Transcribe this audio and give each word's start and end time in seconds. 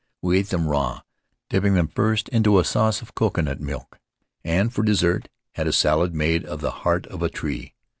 We 0.23 0.39
ate 0.39 0.49
them 0.49 0.65
raw, 0.67 1.01
dipping 1.47 1.75
them 1.75 1.87
first 1.87 2.27
into 2.29 2.57
a 2.57 2.63
sauce 2.63 3.03
of 3.03 3.13
coconut 3.13 3.61
milk, 3.61 3.99
and 4.43 4.73
for 4.73 4.81
dessert 4.81 5.29
had 5.53 5.67
a 5.67 5.71
salad 5.71 6.15
made 6.15 6.43
of 6.43 6.59
the 6.59 6.71
heart 6.71 7.05
of 7.05 7.21
a 7.21 7.29
tree. 7.29 7.75